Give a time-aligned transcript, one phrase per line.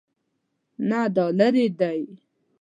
[0.89, 2.01] نه، دا لیرې دی